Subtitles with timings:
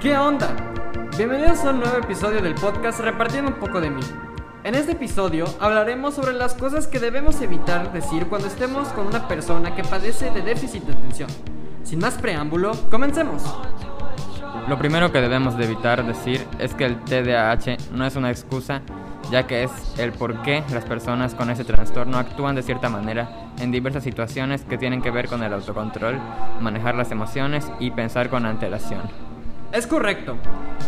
[0.00, 0.56] ¿Qué onda?
[1.18, 4.00] Bienvenidos a un nuevo episodio del podcast Repartiendo un poco de mí.
[4.64, 9.28] En este episodio hablaremos sobre las cosas que debemos evitar decir cuando estemos con una
[9.28, 11.28] persona que padece de déficit de atención.
[11.84, 13.42] Sin más preámbulo, comencemos.
[14.68, 18.80] Lo primero que debemos de evitar decir es que el TDAH no es una excusa,
[19.30, 23.50] ya que es el por qué las personas con ese trastorno actúan de cierta manera
[23.58, 26.18] en diversas situaciones que tienen que ver con el autocontrol,
[26.58, 29.29] manejar las emociones y pensar con antelación.
[29.72, 30.36] Es correcto.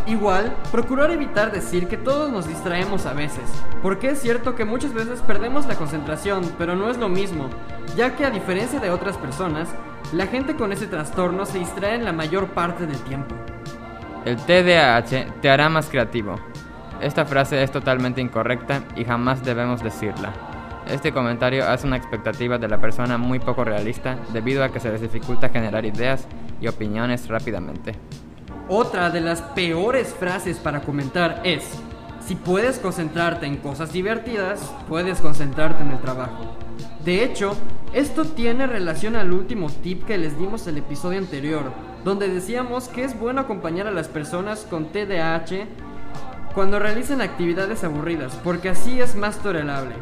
[0.07, 3.45] Igual, procurar evitar decir que todos nos distraemos a veces,
[3.81, 7.49] porque es cierto que muchas veces perdemos la concentración, pero no es lo mismo,
[7.97, 9.69] ya que a diferencia de otras personas,
[10.13, 13.37] la gente con ese trastorno se distrae en la mayor parte del tiempo.
[14.25, 16.41] El TDAH te hará más creativo.
[17.01, 20.33] Esta frase es totalmente incorrecta y jamás debemos decirla.
[20.91, 24.91] Este comentario hace una expectativa de la persona muy poco realista debido a que se
[24.91, 26.27] les dificulta generar ideas
[26.61, 27.95] y opiniones rápidamente.
[28.69, 31.65] Otra de las peores frases para comentar es,
[32.27, 36.57] si puedes concentrarte en cosas divertidas, puedes concentrarte en el trabajo.
[37.05, 37.57] De hecho,
[37.93, 41.73] esto tiene relación al último tip que les dimos el episodio anterior,
[42.05, 45.67] donde decíamos que es bueno acompañar a las personas con TDAH
[46.55, 49.95] cuando realicen actividades aburridas, porque así es más tolerable.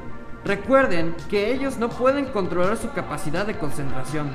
[0.44, 4.30] Recuerden que ellos no pueden controlar su capacidad de concentración.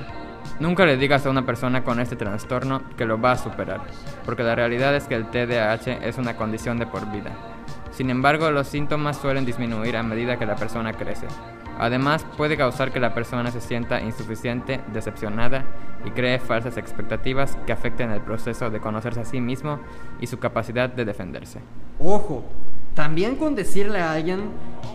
[0.59, 3.81] Nunca le digas a una persona con este trastorno que lo va a superar,
[4.25, 7.31] porque la realidad es que el TDAH es una condición de por vida.
[7.91, 11.27] Sin embargo, los síntomas suelen disminuir a medida que la persona crece.
[11.77, 15.65] Además, puede causar que la persona se sienta insuficiente, decepcionada
[16.05, 19.79] y cree falsas expectativas que afecten el proceso de conocerse a sí mismo
[20.21, 21.59] y su capacidad de defenderse.
[21.99, 22.43] Ojo,
[22.95, 24.49] también con decirle a alguien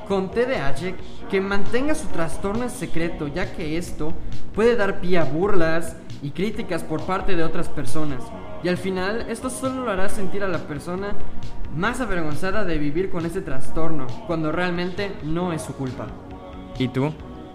[0.09, 0.95] con TDAH
[1.31, 4.12] que mantenga su trastorno en secreto, ya que esto
[4.55, 8.25] puede dar pie a burlas y críticas por parte de otras personas.
[8.65, 11.14] Y al final, esto solo lo hará sentir a la persona
[11.77, 16.08] más avergonzada de vivir con ese trastorno, cuando realmente no es su culpa.
[16.79, 17.13] ¿Y tú?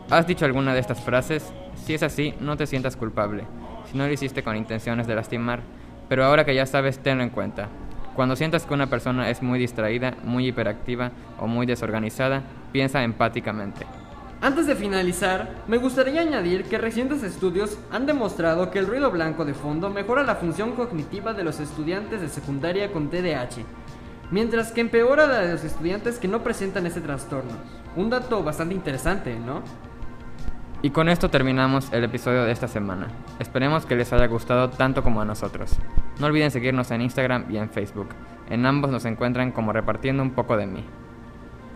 [0.09, 1.51] ¿Has dicho alguna de estas frases?
[1.75, 3.43] Si es así, no te sientas culpable,
[3.91, 5.61] si no lo hiciste con intenciones de lastimar,
[6.07, 7.67] pero ahora que ya sabes, tenlo en cuenta.
[8.15, 13.85] Cuando sientas que una persona es muy distraída, muy hiperactiva o muy desorganizada, piensa empáticamente.
[14.41, 19.43] Antes de finalizar, me gustaría añadir que recientes estudios han demostrado que el ruido blanco
[19.43, 23.63] de fondo mejora la función cognitiva de los estudiantes de secundaria con TDAH,
[24.31, 27.51] mientras que empeora la de los estudiantes que no presentan ese trastorno.
[27.97, 29.61] Un dato bastante interesante, ¿no?
[30.85, 33.07] Y con esto terminamos el episodio de esta semana.
[33.39, 35.71] Esperemos que les haya gustado tanto como a nosotros.
[36.19, 38.09] No olviden seguirnos en Instagram y en Facebook.
[38.51, 40.85] En ambos nos encuentran como repartiendo un poco de mí.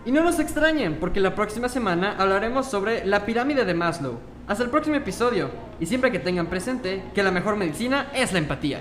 [0.04, 4.20] Y no nos extrañen, porque la próxima semana hablaremos sobre la pirámide de Maslow.
[4.46, 5.50] Hasta el próximo episodio,
[5.80, 8.78] y siempre que tengan presente que la mejor medicina es la empatía.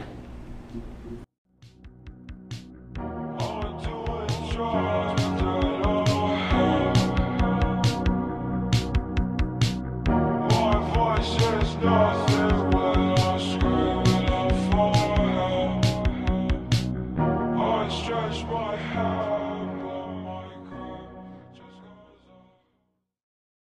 [18.10, 19.39] judge my heart.